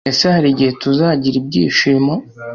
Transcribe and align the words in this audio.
Ese 0.11 0.23
hari 0.35 0.47
igihe 0.53 0.71
tuzagira 0.81 1.35
ibyishimo 1.41 2.13